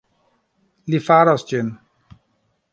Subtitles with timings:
[0.95, 1.71] Li faros ĝin